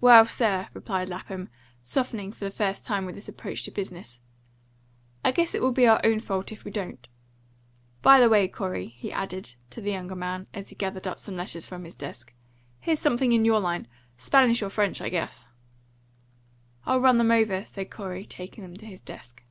"Well, 0.00 0.26
sir," 0.26 0.66
replied 0.74 1.08
Lapham, 1.08 1.48
softening 1.84 2.32
for 2.32 2.44
the 2.44 2.50
first 2.50 2.84
time 2.84 3.06
with 3.06 3.14
this 3.14 3.28
approach 3.28 3.62
to 3.62 3.70
business, 3.70 4.18
"I 5.24 5.30
guess 5.30 5.54
it 5.54 5.62
will 5.62 5.70
be 5.70 5.86
our 5.86 6.00
own 6.02 6.18
fault 6.18 6.50
if 6.50 6.64
we 6.64 6.72
don't. 6.72 7.06
By 8.02 8.18
the 8.18 8.28
way, 8.28 8.48
Corey," 8.48 8.88
he 8.88 9.12
added, 9.12 9.54
to 9.70 9.80
the 9.80 9.92
younger 9.92 10.16
man, 10.16 10.48
as 10.52 10.70
he 10.70 10.74
gathered 10.74 11.06
up 11.06 11.20
some 11.20 11.36
letters 11.36 11.64
from 11.64 11.84
his 11.84 11.94
desk, 11.94 12.32
"here's 12.80 12.98
something 12.98 13.30
in 13.30 13.44
your 13.44 13.60
line. 13.60 13.86
Spanish 14.16 14.60
or 14.64 14.68
French, 14.68 15.00
I 15.00 15.10
guess." 15.10 15.46
"I'll 16.84 16.98
run 17.00 17.18
them 17.18 17.30
over," 17.30 17.64
said 17.64 17.88
Corey, 17.88 18.26
taking 18.26 18.64
them 18.64 18.76
to 18.78 18.86
his 18.86 19.00
desk. 19.00 19.44